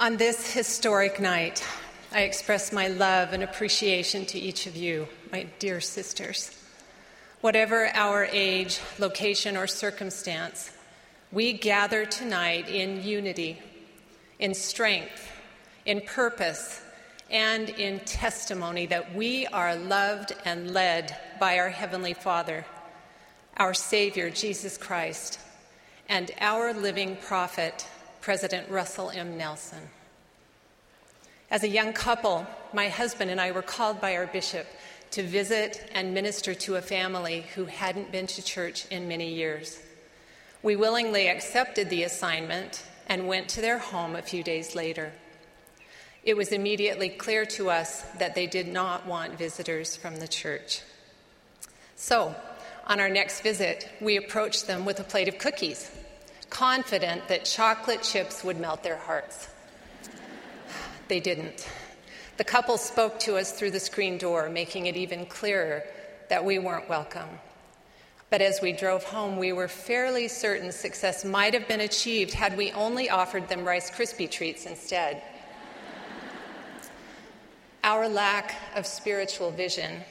On 0.00 0.16
this 0.16 0.52
historic 0.52 1.18
night, 1.18 1.64
I 2.12 2.20
express 2.20 2.72
my 2.72 2.86
love 2.86 3.32
and 3.32 3.42
appreciation 3.42 4.26
to 4.26 4.38
each 4.38 4.68
of 4.68 4.76
you, 4.76 5.08
my 5.32 5.48
dear 5.58 5.80
sisters. 5.80 6.56
Whatever 7.40 7.88
our 7.94 8.24
age, 8.26 8.78
location, 9.00 9.56
or 9.56 9.66
circumstance, 9.66 10.70
we 11.32 11.52
gather 11.52 12.06
tonight 12.06 12.68
in 12.68 13.02
unity, 13.02 13.60
in 14.38 14.54
strength, 14.54 15.32
in 15.84 16.00
purpose, 16.02 16.80
and 17.28 17.68
in 17.68 17.98
testimony 17.98 18.86
that 18.86 19.16
we 19.16 19.48
are 19.48 19.74
loved 19.74 20.32
and 20.44 20.72
led 20.72 21.16
by 21.40 21.58
our 21.58 21.70
Heavenly 21.70 22.14
Father, 22.14 22.64
our 23.56 23.74
Savior, 23.74 24.30
Jesus 24.30 24.78
Christ, 24.78 25.40
and 26.08 26.30
our 26.38 26.72
living 26.72 27.16
prophet, 27.16 27.84
President 28.28 28.68
Russell 28.68 29.08
M. 29.08 29.38
Nelson. 29.38 29.88
As 31.50 31.62
a 31.62 31.68
young 31.68 31.94
couple, 31.94 32.46
my 32.74 32.90
husband 32.90 33.30
and 33.30 33.40
I 33.40 33.52
were 33.52 33.62
called 33.62 34.02
by 34.02 34.16
our 34.16 34.26
bishop 34.26 34.66
to 35.12 35.22
visit 35.22 35.88
and 35.94 36.12
minister 36.12 36.52
to 36.52 36.76
a 36.76 36.82
family 36.82 37.46
who 37.54 37.64
hadn't 37.64 38.12
been 38.12 38.26
to 38.26 38.42
church 38.42 38.84
in 38.90 39.08
many 39.08 39.32
years. 39.32 39.80
We 40.62 40.76
willingly 40.76 41.30
accepted 41.30 41.88
the 41.88 42.02
assignment 42.02 42.84
and 43.06 43.28
went 43.28 43.48
to 43.48 43.62
their 43.62 43.78
home 43.78 44.14
a 44.14 44.20
few 44.20 44.42
days 44.42 44.74
later. 44.74 45.10
It 46.22 46.36
was 46.36 46.52
immediately 46.52 47.08
clear 47.08 47.46
to 47.46 47.70
us 47.70 48.02
that 48.18 48.34
they 48.34 48.46
did 48.46 48.68
not 48.68 49.06
want 49.06 49.38
visitors 49.38 49.96
from 49.96 50.16
the 50.16 50.28
church. 50.28 50.82
So, 51.96 52.36
on 52.86 53.00
our 53.00 53.08
next 53.08 53.40
visit, 53.40 53.88
we 54.02 54.18
approached 54.18 54.66
them 54.66 54.84
with 54.84 55.00
a 55.00 55.04
plate 55.04 55.28
of 55.28 55.38
cookies, 55.38 55.90
confident 56.50 57.28
that 57.28 57.44
chocolate 57.44 58.02
chips 58.02 58.42
would 58.44 58.58
melt 58.58 58.82
their 58.82 58.96
hearts. 58.96 59.48
They 61.08 61.20
didn't. 61.20 61.68
The 62.36 62.44
couple 62.44 62.78
spoke 62.78 63.18
to 63.20 63.36
us 63.36 63.52
through 63.52 63.72
the 63.72 63.80
screen 63.80 64.18
door, 64.18 64.48
making 64.48 64.86
it 64.86 64.96
even 64.96 65.26
clearer 65.26 65.82
that 66.28 66.44
we 66.44 66.58
weren't 66.58 66.88
welcome. 66.88 67.28
But 68.30 68.42
as 68.42 68.60
we 68.60 68.72
drove 68.72 69.04
home, 69.04 69.38
we 69.38 69.52
were 69.52 69.68
fairly 69.68 70.28
certain 70.28 70.70
success 70.70 71.24
might 71.24 71.54
have 71.54 71.66
been 71.66 71.80
achieved 71.80 72.34
had 72.34 72.56
we 72.56 72.70
only 72.72 73.08
offered 73.08 73.48
them 73.48 73.64
Rice 73.64 73.90
Krispie 73.90 74.30
treats 74.30 74.66
instead. 74.66 75.22
Our 77.82 78.08
lack 78.08 78.54
of 78.76 78.86
spiritual 78.86 79.50
vision 79.50 80.02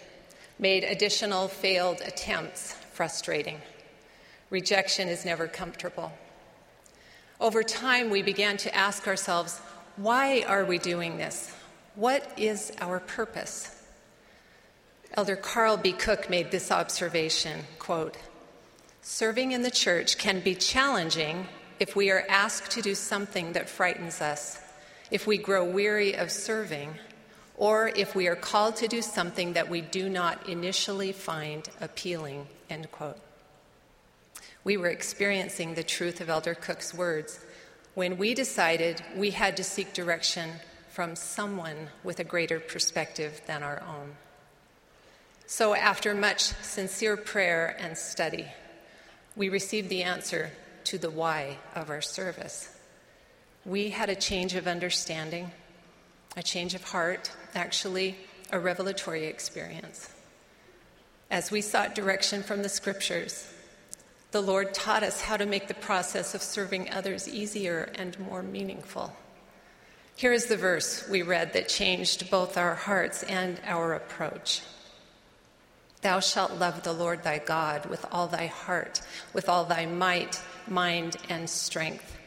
made 0.58 0.84
additional 0.84 1.48
failed 1.48 2.02
attempts 2.02 2.74
frustrating. 2.92 3.62
Rejection 4.50 5.08
is 5.08 5.26
never 5.26 5.48
comfortable. 5.48 6.12
Over 7.40 7.62
time, 7.62 8.10
we 8.10 8.24
began 8.24 8.58
to 8.58 8.76
ask 8.76 9.08
ourselves, 9.08 9.60
why 9.96 10.44
are 10.48 10.66
we 10.66 10.80
doing 10.80 11.18
this? 11.18 11.54
What 11.96 12.32
is 12.38 12.72
our 12.80 13.00
purpose? 13.00 13.74
Elder 15.14 15.36
Carl 15.36 15.78
B. 15.78 15.94
Cook 15.94 16.30
made 16.30 16.52
this 16.52 16.72
observation 16.72 17.62
quote, 17.80 18.18
Serving 19.02 19.52
in 19.52 19.62
the 19.62 19.72
church 19.72 20.18
can 20.18 20.40
be 20.42 20.54
challenging 20.54 21.48
if 21.80 21.96
we 21.96 22.10
are 22.12 22.26
asked 22.28 22.72
to 22.72 22.82
do 22.82 22.94
something 22.94 23.54
that 23.54 23.70
frightens 23.70 24.20
us, 24.20 24.60
if 25.12 25.26
we 25.26 25.38
grow 25.38 25.64
weary 25.64 26.14
of 26.16 26.32
serving, 26.32 26.96
or 27.56 27.88
if 27.90 28.16
we 28.16 28.28
are 28.28 28.36
called 28.36 28.76
to 28.78 28.88
do 28.88 29.02
something 29.02 29.54
that 29.54 29.70
we 29.70 29.82
do 29.82 30.10
not 30.10 30.50
initially 30.50 31.12
find 31.12 31.70
appealing. 31.82 32.48
End 32.70 32.92
quote. 32.92 33.18
We 34.68 34.76
were 34.76 34.90
experiencing 34.90 35.76
the 35.76 35.84
truth 35.84 36.20
of 36.20 36.28
Elder 36.28 36.54
Cook's 36.54 36.94
words 36.94 37.40
when 37.94 38.18
we 38.18 38.34
decided 38.34 39.02
we 39.16 39.32
had 39.32 39.56
to 39.56 39.64
seek 39.64 39.94
direction 39.94 40.50
from 40.90 41.16
someone 41.16 41.88
with 42.04 42.20
a 42.20 42.26
greater 42.26 42.60
perspective 42.60 43.40
than 43.48 43.64
our 43.64 43.82
own. 43.88 44.18
So, 45.46 45.74
after 45.74 46.14
much 46.14 46.42
sincere 46.42 47.16
prayer 47.16 47.78
and 47.80 47.98
study, 47.98 48.46
we 49.38 49.48
received 49.48 49.88
the 49.88 50.04
answer 50.04 50.52
to 50.84 50.98
the 50.98 51.12
why 51.12 51.60
of 51.74 51.90
our 51.90 52.02
service. 52.02 52.78
We 53.64 53.92
had 53.92 54.10
a 54.10 54.16
change 54.16 54.54
of 54.54 54.68
understanding, 54.68 55.52
a 56.36 56.44
change 56.44 56.76
of 56.76 56.84
heart, 56.84 57.32
actually, 57.56 58.18
a 58.52 58.60
revelatory 58.60 59.28
experience. 59.28 60.14
As 61.32 61.52
we 61.52 61.62
sought 61.62 61.96
direction 61.96 62.44
from 62.44 62.64
the 62.64 62.70
scriptures, 62.70 63.54
the 64.32 64.42
Lord 64.42 64.74
taught 64.74 65.04
us 65.04 65.22
how 65.22 65.38
to 65.38 65.46
make 65.46 65.68
the 65.68 65.74
process 65.74 66.36
of 66.36 66.42
serving 66.42 66.92
others 66.92 67.28
easier 67.28 67.90
and 67.96 68.20
more 68.20 68.44
meaningful. 68.44 69.16
Here 70.16 70.34
is 70.34 70.48
the 70.48 70.58
verse 70.58 71.08
we 71.08 71.22
read 71.22 71.54
that 71.54 71.70
changed 71.70 72.30
both 72.30 72.58
our 72.58 72.76
hearts 72.76 73.24
and 73.24 73.60
our 73.66 73.94
approach. 73.94 74.62
Thou 76.02 76.20
shalt 76.20 76.54
love 76.54 76.84
the 76.84 76.94
Lord 76.94 77.24
thy 77.24 77.40
God 77.40 77.86
with 77.86 78.06
all 78.12 78.28
thy 78.28 78.48
heart, 78.48 79.02
with 79.34 79.48
all 79.48 79.66
thy 79.66 79.86
might, 79.86 80.42
mind, 80.68 81.18
and 81.30 81.50
strength. 81.50 82.18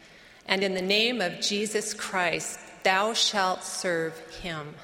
And 0.47 0.62
in 0.62 0.75
the 0.75 0.82
name 0.82 1.21
of 1.21 1.41
Jesus 1.41 1.94
Christ, 1.94 2.59
thou 2.82 3.12
shalt 3.12 3.62
serve 3.62 4.19
him. 4.41 4.75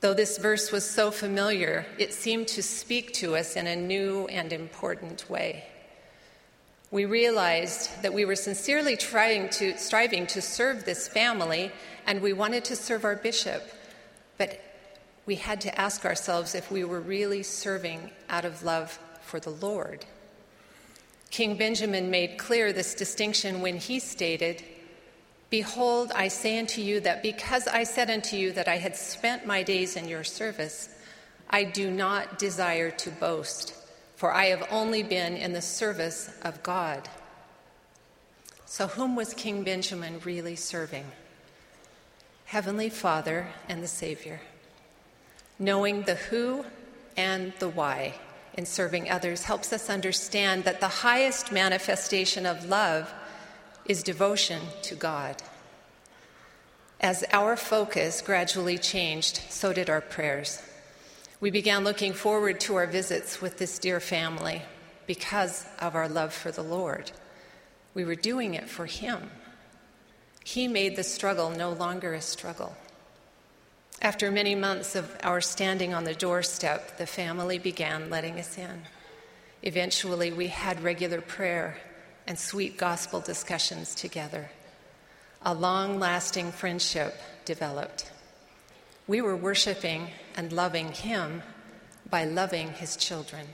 Though 0.00 0.14
this 0.14 0.38
verse 0.38 0.70
was 0.70 0.88
so 0.88 1.10
familiar, 1.10 1.84
it 1.98 2.14
seemed 2.14 2.46
to 2.48 2.62
speak 2.62 3.12
to 3.14 3.34
us 3.34 3.56
in 3.56 3.66
a 3.66 3.74
new 3.74 4.26
and 4.26 4.52
important 4.52 5.28
way. 5.28 5.64
We 6.90 7.04
realized 7.04 8.02
that 8.02 8.14
we 8.14 8.24
were 8.24 8.36
sincerely 8.36 8.96
trying 8.96 9.50
to, 9.50 9.76
striving 9.76 10.26
to 10.28 10.40
serve 10.40 10.84
this 10.84 11.08
family, 11.08 11.72
and 12.06 12.22
we 12.22 12.32
wanted 12.32 12.64
to 12.66 12.76
serve 12.76 13.04
our 13.04 13.16
bishop. 13.16 13.62
But 14.38 14.60
we 15.26 15.34
had 15.34 15.60
to 15.62 15.80
ask 15.80 16.04
ourselves 16.04 16.54
if 16.54 16.70
we 16.70 16.84
were 16.84 17.00
really 17.00 17.42
serving 17.42 18.10
out 18.30 18.44
of 18.44 18.62
love 18.62 18.98
for 19.20 19.40
the 19.40 19.50
Lord. 19.50 20.06
King 21.30 21.58
Benjamin 21.58 22.10
made 22.10 22.38
clear 22.38 22.72
this 22.72 22.94
distinction 22.94 23.60
when 23.60 23.76
he 23.76 23.98
stated, 23.98 24.64
Behold, 25.50 26.12
I 26.14 26.28
say 26.28 26.58
unto 26.58 26.82
you 26.82 27.00
that 27.00 27.22
because 27.22 27.66
I 27.66 27.84
said 27.84 28.10
unto 28.10 28.36
you 28.36 28.52
that 28.52 28.68
I 28.68 28.76
had 28.76 28.94
spent 28.94 29.46
my 29.46 29.62
days 29.62 29.96
in 29.96 30.06
your 30.06 30.24
service, 30.24 30.90
I 31.48 31.64
do 31.64 31.90
not 31.90 32.38
desire 32.38 32.90
to 32.90 33.10
boast, 33.10 33.72
for 34.16 34.32
I 34.32 34.46
have 34.46 34.66
only 34.70 35.02
been 35.02 35.36
in 35.36 35.54
the 35.54 35.62
service 35.62 36.30
of 36.42 36.62
God. 36.62 37.08
So, 38.66 38.86
whom 38.86 39.16
was 39.16 39.32
King 39.32 39.62
Benjamin 39.62 40.20
really 40.22 40.56
serving? 40.56 41.06
Heavenly 42.44 42.90
Father 42.90 43.48
and 43.66 43.82
the 43.82 43.88
Savior. 43.88 44.42
Knowing 45.58 46.02
the 46.02 46.16
who 46.16 46.66
and 47.16 47.54
the 47.58 47.68
why 47.68 48.14
in 48.54 48.66
serving 48.66 49.10
others 49.10 49.44
helps 49.44 49.72
us 49.72 49.88
understand 49.88 50.64
that 50.64 50.80
the 50.80 50.88
highest 50.88 51.50
manifestation 51.50 52.44
of 52.44 52.68
love 52.68 53.12
is 53.88 54.02
devotion 54.02 54.60
to 54.82 54.94
God. 54.94 55.42
As 57.00 57.24
our 57.32 57.56
focus 57.56 58.20
gradually 58.20 58.76
changed, 58.76 59.40
so 59.48 59.72
did 59.72 59.88
our 59.88 60.02
prayers. 60.02 60.62
We 61.40 61.50
began 61.50 61.84
looking 61.84 62.12
forward 62.12 62.60
to 62.60 62.74
our 62.76 62.86
visits 62.86 63.40
with 63.40 63.58
this 63.58 63.78
dear 63.78 63.98
family 63.98 64.62
because 65.06 65.64
of 65.80 65.94
our 65.94 66.08
love 66.08 66.34
for 66.34 66.52
the 66.52 66.62
Lord. 66.62 67.10
We 67.94 68.04
were 68.04 68.14
doing 68.14 68.54
it 68.54 68.68
for 68.68 68.86
Him. 68.86 69.30
He 70.44 70.68
made 70.68 70.96
the 70.96 71.04
struggle 71.04 71.50
no 71.50 71.70
longer 71.72 72.14
a 72.14 72.20
struggle. 72.20 72.76
After 74.02 74.30
many 74.30 74.54
months 74.54 74.94
of 74.94 75.16
our 75.22 75.40
standing 75.40 75.94
on 75.94 76.04
the 76.04 76.14
doorstep, 76.14 76.98
the 76.98 77.06
family 77.06 77.58
began 77.58 78.10
letting 78.10 78.38
us 78.38 78.58
in. 78.58 78.82
Eventually, 79.62 80.32
we 80.32 80.48
had 80.48 80.82
regular 80.82 81.20
prayer 81.20 81.78
and 82.28 82.38
sweet 82.38 82.76
gospel 82.76 83.18
discussions 83.18 83.96
together. 83.96 84.48
A 85.42 85.52
long 85.52 85.98
lasting 85.98 86.52
friendship 86.52 87.14
developed. 87.44 88.08
We 89.08 89.20
were 89.20 89.34
worshiping 89.36 90.10
and 90.36 90.52
loving 90.52 90.92
Him 90.92 91.42
by 92.08 92.24
loving 92.24 92.70
His 92.70 92.96
children. 92.96 93.48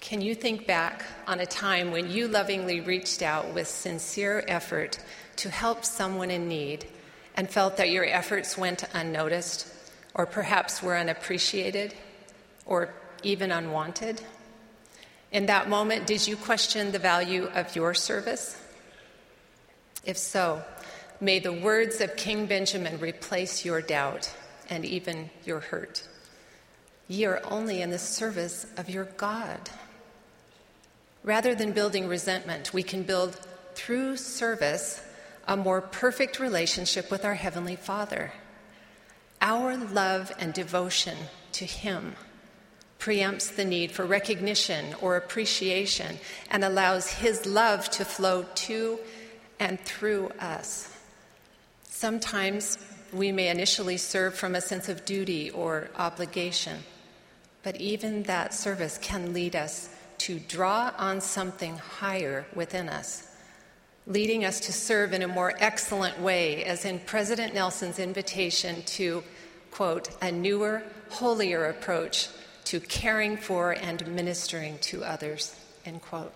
Can 0.00 0.20
you 0.20 0.34
think 0.34 0.66
back 0.66 1.04
on 1.26 1.40
a 1.40 1.46
time 1.46 1.90
when 1.90 2.10
you 2.10 2.28
lovingly 2.28 2.80
reached 2.80 3.22
out 3.22 3.54
with 3.54 3.68
sincere 3.68 4.44
effort 4.46 4.98
to 5.36 5.48
help 5.48 5.86
someone 5.86 6.30
in 6.30 6.46
need? 6.46 6.84
and 7.40 7.48
felt 7.48 7.76
that 7.76 7.90
your 7.90 8.04
efforts 8.04 8.58
went 8.58 8.84
unnoticed, 8.92 9.66
or 10.14 10.26
perhaps 10.26 10.82
were 10.82 10.96
unappreciated, 10.96 11.94
or 12.66 12.92
even 13.22 13.50
unwanted? 13.50 14.20
In 15.32 15.46
that 15.46 15.68
moment, 15.68 16.06
did 16.06 16.26
you 16.26 16.36
question 16.36 16.90
the 16.90 16.98
value 16.98 17.44
of 17.54 17.76
your 17.76 17.94
service? 17.94 18.60
If 20.04 20.18
so, 20.18 20.62
may 21.20 21.38
the 21.38 21.52
words 21.52 22.00
of 22.00 22.16
King 22.16 22.46
Benjamin 22.46 22.98
replace 22.98 23.64
your 23.64 23.80
doubt 23.80 24.32
and 24.68 24.84
even 24.84 25.30
your 25.44 25.60
hurt. 25.60 26.06
Ye 27.06 27.24
are 27.26 27.40
only 27.44 27.80
in 27.82 27.90
the 27.90 27.98
service 27.98 28.66
of 28.76 28.88
your 28.88 29.04
God. 29.04 29.70
Rather 31.22 31.54
than 31.54 31.72
building 31.72 32.08
resentment, 32.08 32.72
we 32.72 32.82
can 32.82 33.02
build 33.02 33.38
through 33.74 34.16
service 34.16 35.02
a 35.46 35.56
more 35.56 35.80
perfect 35.80 36.40
relationship 36.40 37.10
with 37.10 37.24
our 37.24 37.34
Heavenly 37.34 37.76
Father. 37.76 38.32
Our 39.40 39.76
love 39.76 40.32
and 40.38 40.52
devotion 40.52 41.16
to 41.52 41.64
Him 41.64 42.14
preempts 43.00 43.56
the 43.56 43.64
need 43.64 43.90
for 43.90 44.04
recognition 44.04 44.94
or 45.00 45.16
appreciation 45.16 46.18
and 46.50 46.62
allows 46.62 47.10
His 47.10 47.46
love 47.46 47.90
to 47.90 48.04
flow 48.04 48.44
to 48.54 49.00
and 49.58 49.80
through 49.80 50.30
us. 50.38 50.96
Sometimes 51.82 52.78
we 53.12 53.32
may 53.32 53.48
initially 53.48 53.96
serve 53.96 54.34
from 54.34 54.54
a 54.54 54.60
sense 54.60 54.88
of 54.88 55.04
duty 55.04 55.50
or 55.50 55.90
obligation, 55.96 56.78
but 57.62 57.76
even 57.80 58.22
that 58.24 58.54
service 58.54 58.98
can 59.02 59.32
lead 59.32 59.56
us 59.56 59.88
to 60.18 60.38
draw 60.38 60.92
on 60.98 61.20
something 61.20 61.78
higher 61.78 62.46
within 62.54 62.88
us, 62.90 63.34
leading 64.06 64.44
us 64.44 64.60
to 64.60 64.72
serve 64.72 65.14
in 65.14 65.22
a 65.22 65.28
more 65.28 65.54
excellent 65.58 66.20
way, 66.20 66.62
as 66.64 66.84
in 66.84 66.98
President 67.00 67.54
Nelson's 67.54 67.98
invitation 67.98 68.82
to, 68.82 69.22
quote, 69.70 70.10
a 70.20 70.30
newer, 70.30 70.82
holier 71.08 71.66
approach 71.66 72.28
to 72.70 72.78
caring 72.78 73.36
for 73.36 73.72
and 73.72 74.06
ministering 74.06 74.78
to 74.78 75.02
others, 75.02 75.56
end 75.84 76.00
quote. 76.00 76.32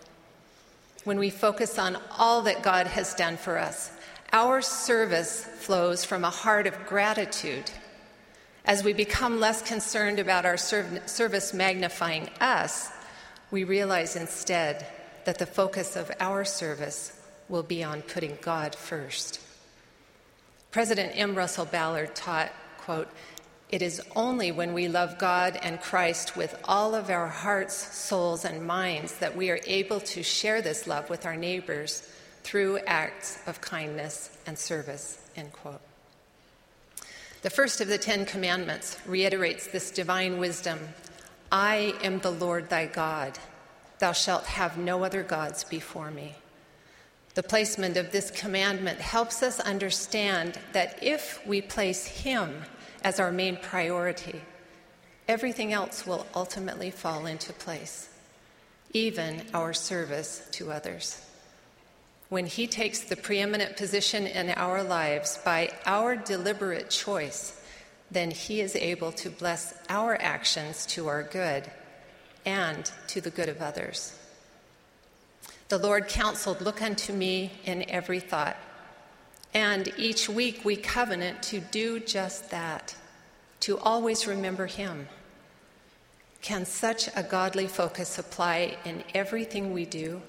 When 1.04 1.16
we 1.16 1.30
focus 1.30 1.78
on 1.78 1.96
all 2.18 2.42
that 2.42 2.60
God 2.60 2.88
has 2.88 3.14
done 3.14 3.36
for 3.36 3.56
us, 3.56 3.92
our 4.32 4.60
service 4.60 5.44
flows 5.44 6.04
from 6.04 6.24
a 6.24 6.30
heart 6.30 6.66
of 6.66 6.86
gratitude. 6.86 7.70
As 8.64 8.82
we 8.82 8.92
become 8.92 9.38
less 9.38 9.62
concerned 9.62 10.18
about 10.18 10.44
our 10.44 10.56
service 10.56 11.54
magnifying 11.54 12.28
us, 12.40 12.90
we 13.52 13.62
realize 13.62 14.16
instead 14.16 14.84
that 15.26 15.38
the 15.38 15.46
focus 15.46 15.94
of 15.94 16.10
our 16.18 16.44
service 16.44 17.16
will 17.48 17.62
be 17.62 17.84
on 17.84 18.02
putting 18.02 18.38
God 18.40 18.74
first. 18.74 19.40
President 20.72 21.12
M. 21.14 21.36
Russell 21.36 21.66
Ballard 21.66 22.16
taught, 22.16 22.50
quote, 22.78 23.08
it 23.70 23.82
is 23.82 24.02
only 24.14 24.52
when 24.52 24.74
we 24.74 24.88
love 24.88 25.18
God 25.18 25.58
and 25.62 25.80
Christ 25.80 26.36
with 26.36 26.58
all 26.64 26.94
of 26.94 27.10
our 27.10 27.28
hearts, 27.28 27.74
souls, 27.74 28.44
and 28.44 28.66
minds 28.66 29.14
that 29.18 29.36
we 29.36 29.50
are 29.50 29.60
able 29.66 30.00
to 30.00 30.22
share 30.22 30.62
this 30.62 30.86
love 30.86 31.10
with 31.10 31.26
our 31.26 31.36
neighbors 31.36 32.08
through 32.42 32.78
acts 32.86 33.38
of 33.46 33.60
kindness 33.60 34.36
and 34.46 34.58
service. 34.58 35.18
End 35.34 35.52
quote. 35.52 35.80
The 37.42 37.50
first 37.50 37.80
of 37.80 37.88
the 37.88 37.98
Ten 37.98 38.26
Commandments 38.26 38.96
reiterates 39.06 39.66
this 39.66 39.90
divine 39.90 40.38
wisdom 40.38 40.78
I 41.50 41.94
am 42.02 42.18
the 42.20 42.30
Lord 42.30 42.68
thy 42.68 42.86
God. 42.86 43.38
Thou 43.98 44.12
shalt 44.12 44.44
have 44.44 44.76
no 44.76 45.04
other 45.04 45.22
gods 45.22 45.64
before 45.64 46.10
me. 46.10 46.34
The 47.34 47.42
placement 47.42 47.96
of 47.96 48.12
this 48.12 48.30
commandment 48.30 49.00
helps 49.00 49.42
us 49.42 49.60
understand 49.60 50.58
that 50.72 51.02
if 51.02 51.44
we 51.46 51.60
place 51.60 52.06
Him 52.06 52.62
as 53.04 53.20
our 53.20 53.30
main 53.30 53.56
priority, 53.58 54.40
everything 55.28 55.72
else 55.72 56.06
will 56.06 56.26
ultimately 56.34 56.90
fall 56.90 57.26
into 57.26 57.52
place, 57.52 58.08
even 58.92 59.42
our 59.52 59.74
service 59.74 60.48
to 60.52 60.72
others. 60.72 61.20
When 62.30 62.46
He 62.46 62.66
takes 62.66 63.00
the 63.00 63.16
preeminent 63.16 63.76
position 63.76 64.26
in 64.26 64.50
our 64.50 64.82
lives 64.82 65.38
by 65.44 65.70
our 65.84 66.16
deliberate 66.16 66.88
choice, 66.88 67.60
then 68.10 68.30
He 68.30 68.62
is 68.62 68.74
able 68.74 69.12
to 69.12 69.28
bless 69.28 69.74
our 69.90 70.20
actions 70.20 70.86
to 70.86 71.06
our 71.06 71.22
good 71.22 71.70
and 72.46 72.90
to 73.08 73.20
the 73.20 73.30
good 73.30 73.50
of 73.50 73.60
others. 73.60 74.18
The 75.68 75.78
Lord 75.78 76.08
counseled, 76.08 76.62
Look 76.62 76.82
unto 76.82 77.12
me 77.12 77.52
in 77.64 77.88
every 77.88 78.20
thought 78.20 78.56
and 79.54 79.92
each 79.96 80.28
week 80.28 80.64
we 80.64 80.74
covenant 80.74 81.40
to 81.44 81.60
do 81.60 82.00
just 82.00 82.50
that, 82.50 82.96
to 83.60 83.78
always 83.78 84.26
remember 84.26 84.66
Him. 84.66 85.08
Can 86.42 86.66
such 86.66 87.08
a 87.16 87.22
godly 87.22 87.68
focus 87.68 88.18
apply 88.18 88.76
in 88.84 89.04
everything 89.14 89.72
we 89.72 89.86
do? 89.86 90.20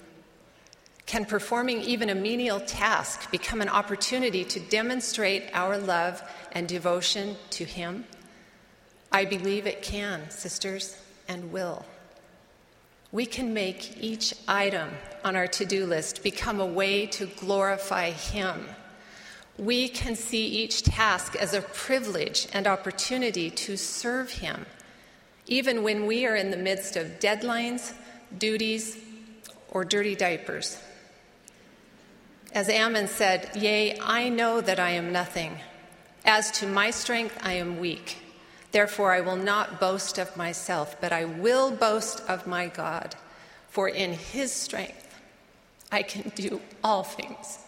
Can 1.04 1.24
performing 1.24 1.82
even 1.82 2.08
a 2.08 2.14
menial 2.14 2.60
task 2.60 3.30
become 3.30 3.60
an 3.60 3.68
opportunity 3.68 4.44
to 4.44 4.60
demonstrate 4.60 5.44
our 5.52 5.76
love 5.76 6.22
and 6.52 6.68
devotion 6.68 7.36
to 7.50 7.64
Him? 7.64 8.04
I 9.10 9.24
believe 9.24 9.66
it 9.66 9.82
can, 9.82 10.30
sisters, 10.30 10.96
and 11.28 11.52
will. 11.52 11.84
We 13.12 13.26
can 13.26 13.54
make 13.54 14.02
each 14.02 14.34
item 14.46 14.90
on 15.24 15.36
our 15.36 15.46
to 15.48 15.64
do 15.64 15.86
list 15.86 16.22
become 16.22 16.60
a 16.60 16.66
way 16.66 17.06
to 17.06 17.26
glorify 17.26 18.10
Him 18.10 18.66
we 19.58 19.88
can 19.88 20.14
see 20.14 20.46
each 20.46 20.82
task 20.82 21.34
as 21.36 21.54
a 21.54 21.62
privilege 21.62 22.46
and 22.52 22.66
opportunity 22.66 23.50
to 23.50 23.76
serve 23.76 24.30
Him, 24.30 24.66
even 25.46 25.82
when 25.82 26.06
we 26.06 26.26
are 26.26 26.36
in 26.36 26.50
the 26.50 26.56
midst 26.56 26.96
of 26.96 27.18
deadlines, 27.18 27.94
duties, 28.36 28.98
or 29.70 29.84
dirty 29.84 30.14
diapers. 30.14 30.78
As 32.52 32.68
Ammon 32.68 33.08
said, 33.08 33.50
Yea, 33.54 33.98
I 34.00 34.28
know 34.28 34.60
that 34.60 34.78
I 34.78 34.90
am 34.90 35.12
nothing. 35.12 35.58
As 36.24 36.50
to 36.52 36.66
my 36.66 36.90
strength, 36.90 37.38
I 37.42 37.54
am 37.54 37.78
weak. 37.78 38.18
Therefore, 38.72 39.12
I 39.12 39.20
will 39.20 39.36
not 39.36 39.80
boast 39.80 40.18
of 40.18 40.36
myself, 40.36 41.00
but 41.00 41.12
I 41.12 41.24
will 41.24 41.70
boast 41.70 42.20
of 42.28 42.46
my 42.46 42.66
God. 42.68 43.14
For 43.68 43.88
in 43.88 44.12
his 44.12 44.52
strength, 44.52 45.18
I 45.92 46.02
can 46.02 46.32
do 46.34 46.60
all 46.82 47.02
things. 47.02 47.58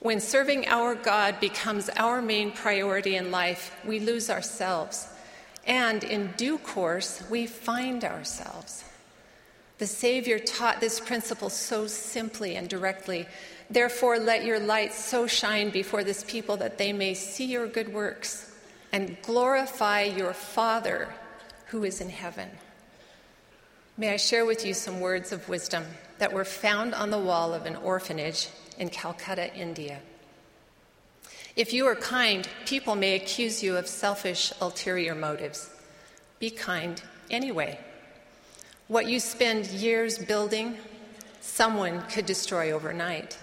When 0.00 0.20
serving 0.20 0.66
our 0.66 0.94
God 0.94 1.40
becomes 1.40 1.90
our 1.90 2.22
main 2.22 2.52
priority 2.52 3.16
in 3.16 3.30
life, 3.30 3.76
we 3.84 4.00
lose 4.00 4.30
ourselves. 4.30 5.06
And 5.66 6.02
in 6.02 6.32
due 6.38 6.56
course, 6.56 7.22
we 7.28 7.46
find 7.46 8.02
ourselves. 8.02 8.82
The 9.76 9.86
Savior 9.86 10.38
taught 10.38 10.80
this 10.80 11.00
principle 11.00 11.50
so 11.50 11.86
simply 11.86 12.56
and 12.56 12.66
directly. 12.66 13.26
Therefore, 13.68 14.18
let 14.18 14.44
your 14.44 14.58
light 14.58 14.94
so 14.94 15.26
shine 15.26 15.68
before 15.68 16.02
this 16.02 16.24
people 16.24 16.56
that 16.58 16.78
they 16.78 16.94
may 16.94 17.12
see 17.12 17.44
your 17.44 17.66
good 17.66 17.92
works 17.92 18.54
and 18.92 19.16
glorify 19.22 20.02
your 20.02 20.32
Father 20.32 21.08
who 21.66 21.84
is 21.84 22.00
in 22.00 22.10
heaven. 22.10 22.48
May 24.00 24.14
I 24.14 24.16
share 24.16 24.46
with 24.46 24.64
you 24.64 24.72
some 24.72 24.98
words 25.00 25.30
of 25.30 25.46
wisdom 25.46 25.84
that 26.16 26.32
were 26.32 26.46
found 26.46 26.94
on 26.94 27.10
the 27.10 27.18
wall 27.18 27.52
of 27.52 27.66
an 27.66 27.76
orphanage 27.76 28.48
in 28.78 28.88
Calcutta, 28.88 29.54
India. 29.54 30.00
If 31.54 31.74
you 31.74 31.84
are 31.84 31.94
kind, 31.94 32.48
people 32.64 32.96
may 32.96 33.14
accuse 33.14 33.62
you 33.62 33.76
of 33.76 33.86
selfish, 33.86 34.54
ulterior 34.62 35.14
motives. 35.14 35.68
Be 36.38 36.48
kind 36.48 37.02
anyway. 37.30 37.78
What 38.88 39.06
you 39.06 39.20
spend 39.20 39.66
years 39.66 40.16
building, 40.16 40.78
someone 41.42 42.00
could 42.08 42.24
destroy 42.24 42.72
overnight. 42.72 43.36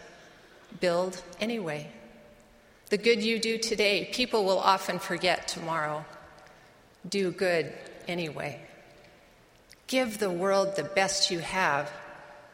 Build 0.79 1.21
anyway. 1.39 1.87
The 2.89 2.97
good 2.97 3.21
you 3.21 3.37
do 3.37 3.59
today, 3.59 4.09
people 4.11 4.43
will 4.43 4.57
often 4.57 4.97
forget 4.97 5.47
tomorrow. 5.47 6.03
Do 7.07 7.29
good 7.29 7.71
anyway. 8.07 8.59
Give 9.87 10.17
the 10.19 10.29
world 10.29 10.75
the 10.75 10.83
best 10.83 11.31
you 11.31 11.39
have, 11.39 11.91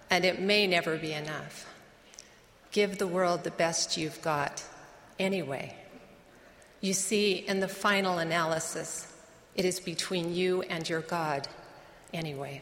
and 0.09 0.23
it 0.23 0.39
may 0.39 0.67
never 0.67 0.97
be 0.97 1.13
enough. 1.13 1.67
Give 2.71 2.97
the 2.97 3.07
world 3.07 3.43
the 3.43 3.51
best 3.51 3.97
you've 3.97 4.21
got 4.21 4.63
anyway. 5.19 5.75
You 6.81 6.93
see, 6.93 7.33
in 7.33 7.59
the 7.59 7.67
final 7.67 8.19
analysis, 8.19 9.11
it 9.55 9.65
is 9.65 9.79
between 9.79 10.33
you 10.33 10.61
and 10.63 10.87
your 10.87 11.01
God 11.01 11.47
anyway. 12.13 12.61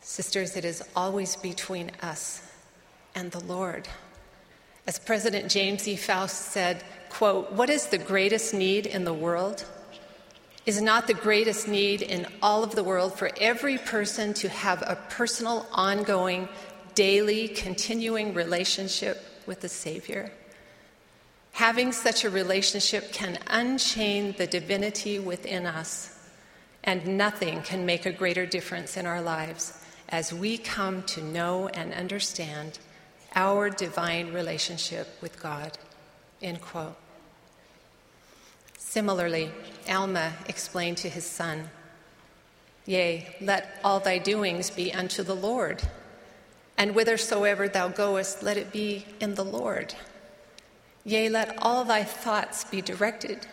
Sisters, 0.00 0.56
it 0.56 0.64
is 0.64 0.82
always 0.96 1.36
between 1.36 1.90
us 2.02 2.42
and 3.14 3.30
the 3.30 3.44
Lord. 3.44 3.88
As 4.86 4.98
President 4.98 5.50
James 5.50 5.86
E. 5.86 5.96
Faust 5.96 6.52
said, 6.52 6.82
quote, 7.08 7.52
what 7.52 7.70
is 7.70 7.86
the 7.86 7.98
greatest 7.98 8.52
need 8.52 8.86
in 8.86 9.04
the 9.04 9.14
world? 9.14 9.64
Is 10.64 10.80
not 10.80 11.08
the 11.08 11.14
greatest 11.14 11.66
need 11.66 12.02
in 12.02 12.26
all 12.40 12.62
of 12.62 12.76
the 12.76 12.84
world 12.84 13.18
for 13.18 13.30
every 13.40 13.78
person 13.78 14.32
to 14.34 14.48
have 14.48 14.80
a 14.82 14.96
personal, 15.10 15.66
ongoing, 15.72 16.48
daily, 16.94 17.48
continuing 17.48 18.32
relationship 18.32 19.20
with 19.44 19.60
the 19.60 19.68
Savior. 19.68 20.30
Having 21.52 21.92
such 21.92 22.24
a 22.24 22.30
relationship 22.30 23.12
can 23.12 23.38
unchain 23.48 24.34
the 24.38 24.46
divinity 24.46 25.18
within 25.18 25.66
us, 25.66 26.16
and 26.84 27.18
nothing 27.18 27.62
can 27.62 27.84
make 27.84 28.06
a 28.06 28.12
greater 28.12 28.46
difference 28.46 28.96
in 28.96 29.04
our 29.04 29.20
lives 29.20 29.82
as 30.08 30.32
we 30.32 30.58
come 30.58 31.02
to 31.04 31.22
know 31.22 31.68
and 31.68 31.92
understand 31.92 32.78
our 33.34 33.68
divine 33.68 34.32
relationship 34.32 35.08
with 35.20 35.42
God. 35.42 35.76
End 36.40 36.60
quote. 36.60 37.01
Similarly, 38.92 39.50
Alma 39.88 40.34
explained 40.50 40.98
to 40.98 41.08
his 41.08 41.24
son, 41.24 41.70
Yea, 42.84 43.34
let 43.40 43.80
all 43.82 44.00
thy 44.00 44.18
doings 44.18 44.68
be 44.68 44.92
unto 44.92 45.22
the 45.22 45.34
Lord 45.34 45.82
And 46.76 46.90
whithersoever 46.90 47.68
thou 47.68 47.88
goest, 47.88 48.42
let 48.42 48.58
it 48.58 48.70
be 48.70 49.06
in 49.18 49.34
the 49.34 49.46
Lord. 49.46 49.94
Yea, 51.04 51.30
let 51.30 51.56
all 51.56 51.84
thy 51.84 52.04
thoughts 52.04 52.64
be 52.64 52.82
directed 52.82 53.46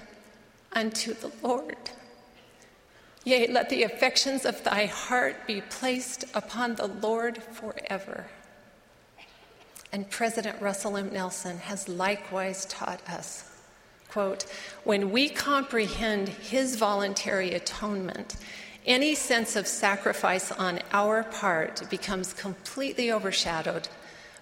unto 0.73 1.13
the 1.13 1.31
Lord. 1.41 1.91
Yea, 3.23 3.47
let 3.47 3.69
the 3.69 3.83
affections 3.83 4.43
of 4.43 4.61
thy 4.65 4.87
heart 4.87 5.47
be 5.47 5.61
placed 5.61 6.25
upon 6.33 6.75
the 6.75 6.87
Lord 6.87 7.41
forever. 7.41 8.25
And 9.93 10.09
President 10.09 10.61
Russell 10.61 10.97
M. 10.97 11.13
Nelson 11.13 11.59
has 11.59 11.87
likewise 11.87 12.65
taught 12.65 13.07
us 13.09 13.48
quote, 14.09 14.45
when 14.83 15.11
we 15.11 15.29
comprehend 15.29 16.29
his 16.29 16.75
voluntary 16.75 17.53
atonement, 17.53 18.35
any 18.85 19.13
sense 19.13 19.55
of 19.55 19.67
sacrifice 19.67 20.51
on 20.51 20.79
our 20.91 21.23
part 21.23 21.87
becomes 21.89 22.33
completely 22.33 23.11
overshadowed 23.11 23.87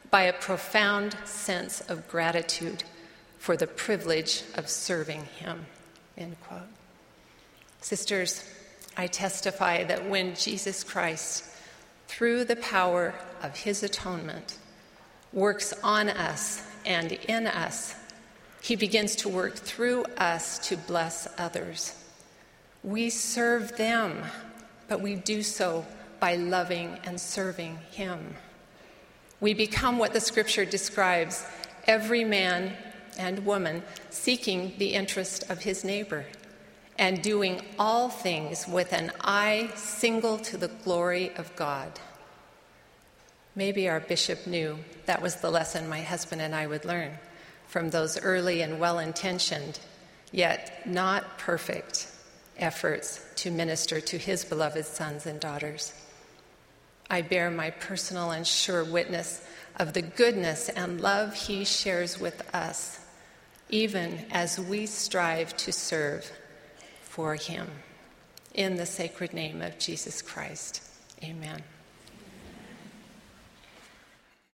by 0.09 0.23
a 0.23 0.33
profound 0.33 1.15
sense 1.25 1.81
of 1.81 2.07
gratitude 2.07 2.83
for 3.37 3.57
the 3.57 3.67
privilege 3.67 4.43
of 4.55 4.69
serving 4.69 5.25
him. 5.25 5.65
End 6.17 6.35
quote. 6.41 6.61
Sisters, 7.81 8.43
I 8.95 9.07
testify 9.07 9.83
that 9.83 10.09
when 10.09 10.35
Jesus 10.35 10.83
Christ, 10.83 11.45
through 12.07 12.45
the 12.45 12.55
power 12.55 13.13
of 13.43 13.55
his 13.55 13.83
atonement, 13.83 14.57
works 15.33 15.73
on 15.83 16.09
us 16.09 16.65
and 16.85 17.11
in 17.11 17.47
us, 17.47 17.95
he 18.61 18.75
begins 18.75 19.15
to 19.17 19.29
work 19.29 19.55
through 19.55 20.03
us 20.17 20.59
to 20.67 20.77
bless 20.77 21.27
others. 21.37 21.93
We 22.83 23.09
serve 23.09 23.77
them, 23.77 24.23
but 24.87 25.01
we 25.01 25.15
do 25.15 25.43
so 25.43 25.85
by 26.19 26.35
loving 26.35 26.99
and 27.03 27.19
serving 27.19 27.77
him. 27.91 28.35
We 29.39 29.53
become 29.53 29.97
what 29.97 30.13
the 30.13 30.19
scripture 30.19 30.65
describes 30.65 31.45
every 31.85 32.23
man 32.23 32.73
and 33.17 33.45
woman 33.45 33.83
seeking 34.09 34.73
the 34.77 34.93
interest 34.93 35.49
of 35.49 35.59
his 35.59 35.83
neighbor 35.83 36.25
and 36.97 37.21
doing 37.21 37.61
all 37.77 38.09
things 38.09 38.67
with 38.67 38.93
an 38.93 39.11
eye 39.21 39.69
single 39.75 40.37
to 40.39 40.57
the 40.57 40.67
glory 40.67 41.31
of 41.35 41.55
God. 41.55 41.99
Maybe 43.55 43.87
our 43.87 43.99
bishop 43.99 44.47
knew 44.47 44.79
that 45.05 45.21
was 45.21 45.35
the 45.35 45.51
lesson 45.51 45.87
my 45.87 46.01
husband 46.01 46.41
and 46.41 46.55
I 46.55 46.67
would 46.67 46.85
learn 46.85 47.11
from 47.67 47.89
those 47.89 48.19
early 48.21 48.61
and 48.61 48.79
well 48.79 48.99
intentioned, 48.99 49.79
yet 50.31 50.81
not 50.85 51.37
perfect 51.37 52.11
efforts 52.57 53.23
to 53.35 53.51
minister 53.51 54.01
to 54.01 54.17
his 54.17 54.43
beloved 54.43 54.85
sons 54.85 55.25
and 55.25 55.39
daughters. 55.39 55.93
I 57.09 57.21
bear 57.21 57.49
my 57.49 57.69
personal 57.69 58.31
and 58.31 58.45
sure 58.45 58.83
witness 58.83 59.45
of 59.77 59.93
the 59.93 60.01
goodness 60.01 60.69
and 60.69 60.99
love 60.99 61.33
he 61.33 61.63
shares 61.63 62.19
with 62.19 62.53
us, 62.53 62.99
even 63.69 64.25
as 64.31 64.59
we 64.59 64.85
strive 64.85 65.55
to 65.57 65.71
serve 65.71 66.29
for 67.03 67.35
him. 67.35 67.67
In 68.53 68.75
the 68.75 68.85
sacred 68.85 69.33
name 69.33 69.61
of 69.61 69.77
Jesus 69.77 70.21
Christ, 70.21 70.81
amen. 71.23 71.63